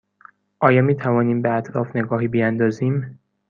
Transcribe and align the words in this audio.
آیا 0.59 0.81
می 0.81 0.95
توانیم 0.95 1.41
به 1.41 1.49
اطراف 1.51 1.95
نگاهی 1.95 2.27
بیاندازیم؟ 2.27 3.19